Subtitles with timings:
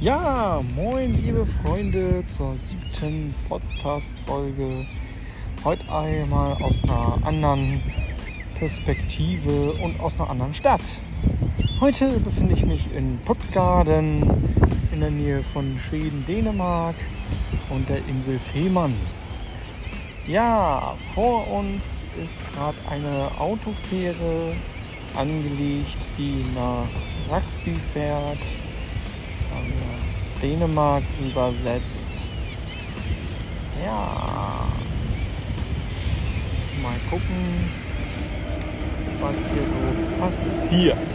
[0.00, 4.86] Ja, moin liebe Freunde zur siebten Podcast-Folge.
[5.64, 7.82] Heute einmal aus einer anderen
[8.56, 10.82] Perspektive und aus einer anderen Stadt.
[11.80, 14.22] Heute befinde ich mich in Puttgarden
[14.92, 16.94] in der Nähe von Schweden, Dänemark
[17.68, 18.94] und der Insel Fehmarn.
[20.28, 24.54] Ja, vor uns ist gerade eine Autofähre
[25.16, 26.86] angelegt, die nach
[27.28, 28.38] Rugby fährt
[30.42, 32.08] Dänemark übersetzt.
[33.84, 34.68] Ja.
[36.82, 37.70] Mal gucken,
[39.20, 41.14] was hier so passiert.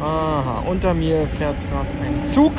[0.00, 2.54] Aha, unter mir fährt gerade ein Zug.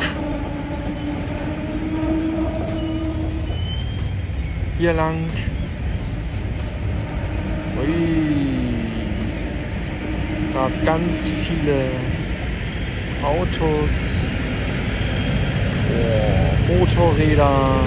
[4.78, 5.30] Hier lang.
[7.78, 8.63] Ui
[10.54, 11.86] gerade ganz viele
[13.24, 13.92] Autos,
[15.90, 17.80] oh, Motorräder.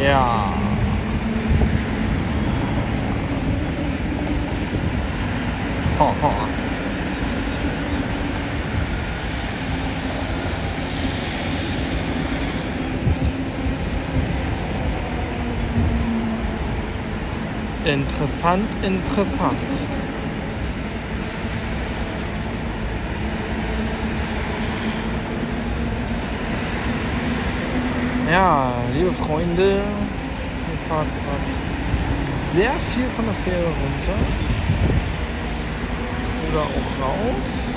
[0.00, 0.52] Ja.
[5.98, 6.61] Ho, ho.
[17.84, 19.58] Interessant, interessant.
[28.30, 34.18] Ja, liebe Freunde, wir fahren gerade sehr viel von der Fähre runter
[36.50, 37.72] oder auch rauf.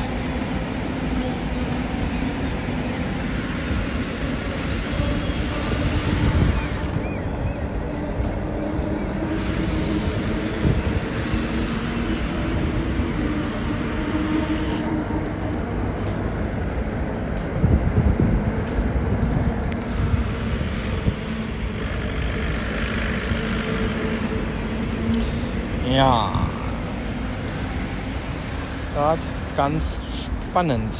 [25.95, 26.29] Ja.
[28.93, 29.21] Gerade
[29.65, 29.99] ganz
[30.51, 30.95] spannend.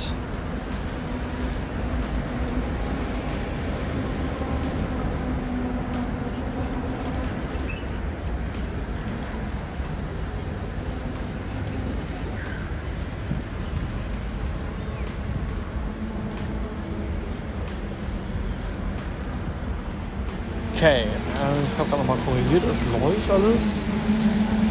[20.74, 23.84] Okay, äh, ich habe gerade nochmal korrigiert, es läuft alles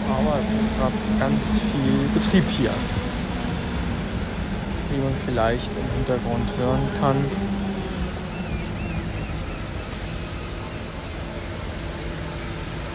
[0.09, 2.71] aber es ist gerade ganz viel Betrieb hier.
[4.94, 7.16] Wie man vielleicht im Hintergrund hören kann.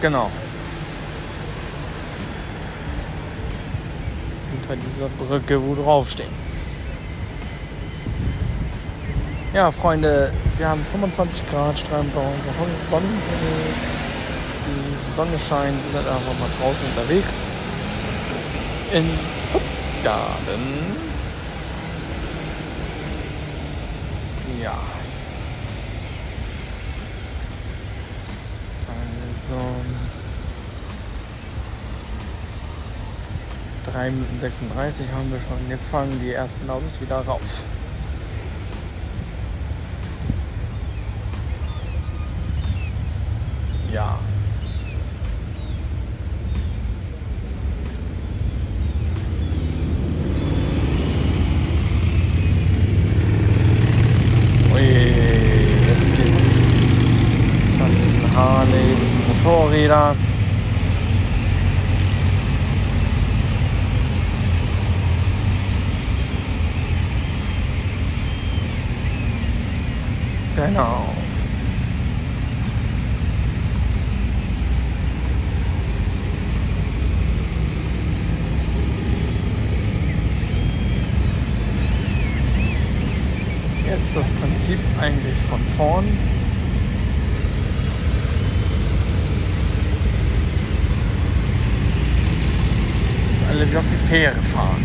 [0.00, 0.30] Genau.
[4.50, 6.32] Hinter dieser Brücke, wo draufstehen.
[9.52, 12.54] Ja, Freunde, wir haben 25 Grad, strahlend bei unserer
[12.88, 13.74] Sonnenhimmel
[14.70, 17.46] die Sonne scheint, wir sind einfach mal draußen unterwegs.
[18.92, 19.10] In
[19.52, 21.09] Puttgarden.
[24.58, 24.78] Ja.
[28.88, 29.60] Also.
[33.92, 35.68] 3 Minuten 36 haben wir schon.
[35.68, 37.64] Jetzt fangen die ersten Autos wieder rauf.
[59.00, 60.16] Harleys, Motorräder.
[70.56, 71.06] Genau.
[83.86, 86.39] Jetzt das Prinzip eigentlich von vorn.
[94.10, 94.84] Fähre fahren.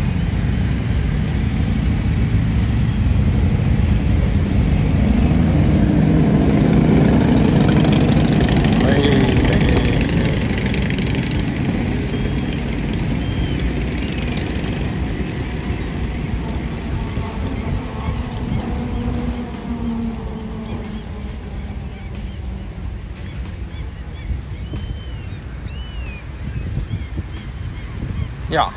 [28.48, 28.72] Ja.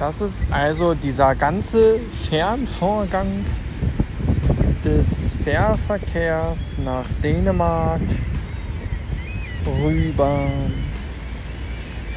[0.00, 3.44] Das ist also dieser ganze Fernvorgang
[4.82, 8.00] des Fährverkehrs nach Dänemark
[9.66, 10.46] rüber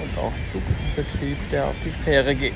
[0.01, 2.53] und auch Zugbetrieb, der auf die Fähre geht.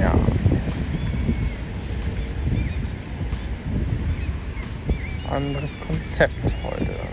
[0.00, 0.12] Ja.
[5.30, 7.11] Anderes Konzept heute.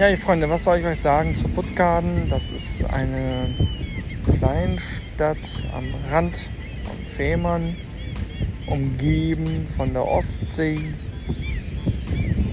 [0.00, 2.30] Ja, ihr Freunde, was soll ich euch sagen zu Puttgarden?
[2.30, 3.54] Das ist eine
[4.38, 6.48] Kleinstadt am Rand
[6.84, 7.76] von Fehmarn,
[8.66, 10.94] umgeben von der Ostsee,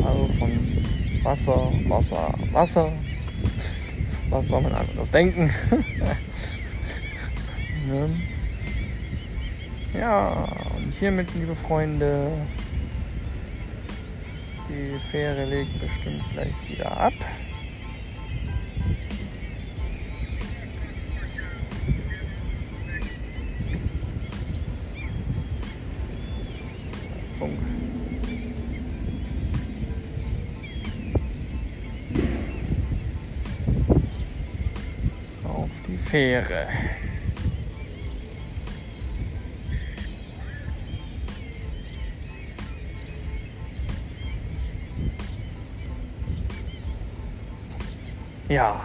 [0.05, 0.51] also von
[1.23, 2.91] Wasser, Wasser, Wasser.
[4.29, 5.49] Was soll man anderes denken?
[7.87, 8.09] ne?
[9.97, 12.29] Ja, und hiermit, liebe Freunde,
[14.69, 17.13] die Fähre legt bestimmt gleich wieder ab.
[27.37, 27.59] Funk.
[35.43, 36.67] Auf die Fähre.
[48.49, 48.79] Ja.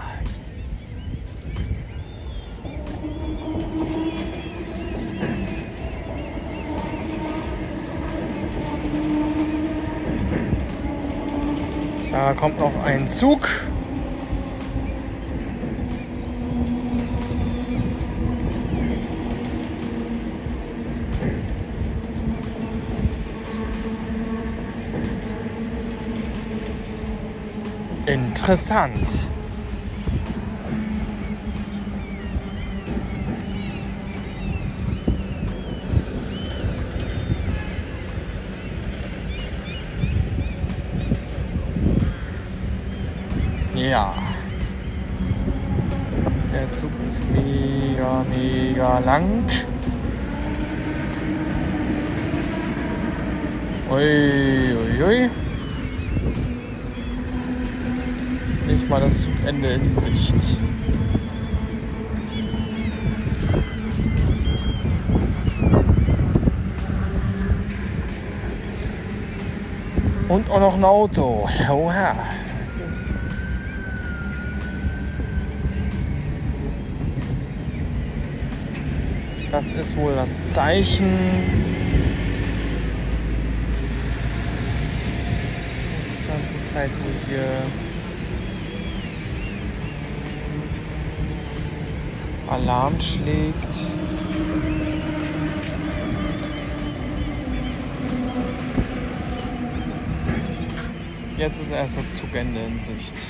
[12.10, 13.48] Da kommt noch ein Zug.
[28.06, 29.30] Interessant.
[43.92, 44.14] Ja.
[46.50, 49.44] Der Zug ist mega, mega lang.
[53.90, 55.30] Ui, ui, ui.
[58.66, 60.56] Nicht mal das Zugende in Sicht.
[70.30, 71.46] Und auch noch ein Auto.
[71.70, 72.41] Oha.
[79.52, 81.12] Das ist wohl das Zeichen.
[86.08, 87.44] Die ganze Zeit, wo hier
[92.48, 93.78] Alarm schlägt.
[101.36, 103.26] Jetzt ist erst das Zugende in Sicht.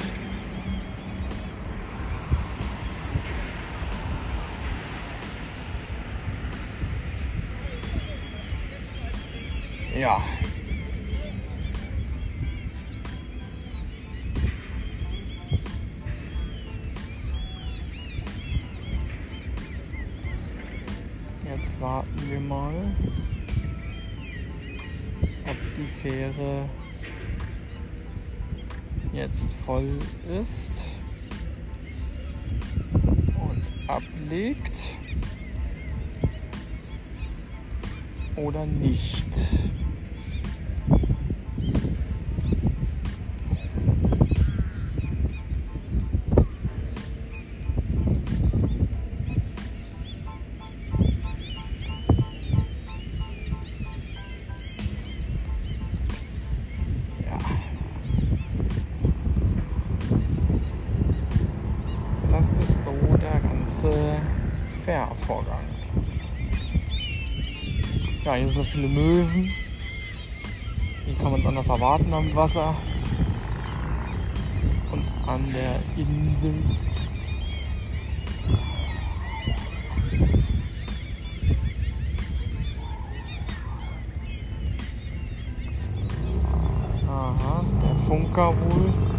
[10.03, 10.21] Ja.
[21.45, 22.75] Jetzt warten wir mal,
[25.47, 26.69] ob die Fähre
[29.13, 30.85] jetzt voll ist
[33.41, 34.99] und ablegt
[38.35, 39.29] oder nicht.
[63.83, 64.21] Ganze
[64.85, 65.65] Fährvorgang.
[68.25, 69.51] Ja, hier sind noch viele Möwen.
[71.07, 72.75] Wie kann man anders erwarten am Wasser?
[74.93, 76.55] Und an der Insel.
[87.09, 89.12] Aha, der Funker wohl.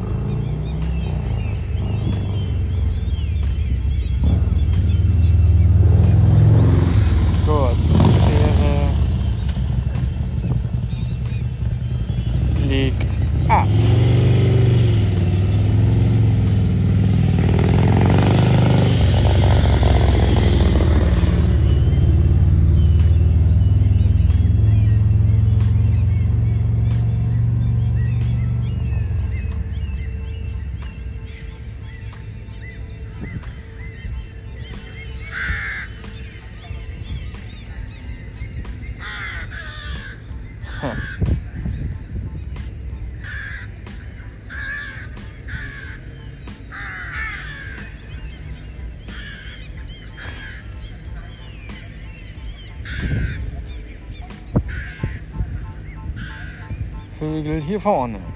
[57.18, 58.33] Vögel hier vorne.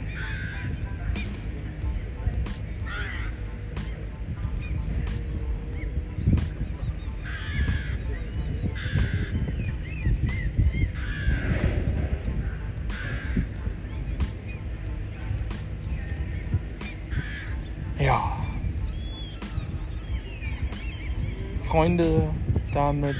[21.77, 22.27] Freunde,
[22.73, 23.17] damit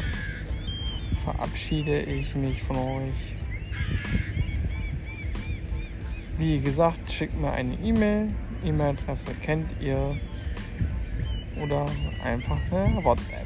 [1.23, 3.35] verabschiede ich mich von euch.
[6.39, 8.33] Wie gesagt, schickt mir eine E-Mail.
[8.65, 10.17] E-Mail-Adresse kennt ihr.
[11.63, 11.85] Oder
[12.23, 13.45] einfach eine WhatsApp.